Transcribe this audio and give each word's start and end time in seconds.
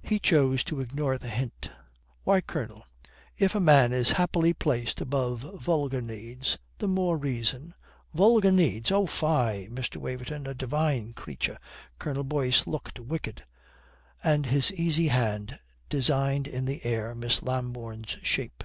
He 0.00 0.18
chose 0.18 0.64
to 0.64 0.80
ignore 0.80 1.18
the 1.18 1.28
hint. 1.28 1.70
"Why, 2.24 2.40
Colonel, 2.40 2.86
if 3.36 3.54
a 3.54 3.60
man 3.60 3.92
is 3.92 4.12
happily 4.12 4.54
placed 4.54 5.02
above 5.02 5.40
vulgar 5.60 6.00
needs, 6.00 6.56
the 6.78 6.88
more 6.88 7.18
reason" 7.18 7.74
"Vulgar 8.14 8.50
needs! 8.50 8.90
Oh, 8.90 9.06
fie, 9.06 9.68
Mr. 9.70 9.96
Waverton. 9.98 10.46
A 10.46 10.54
divine 10.54 11.12
creature." 11.12 11.58
Colonel 11.98 12.24
Boyce 12.24 12.66
looked 12.66 12.98
wicked, 12.98 13.44
and 14.24 14.46
his 14.46 14.72
easy 14.72 15.08
hand 15.08 15.58
designed 15.90 16.48
in 16.48 16.64
the 16.64 16.82
air 16.86 17.14
Miss 17.14 17.42
Lambourne's 17.42 18.16
shape. 18.22 18.64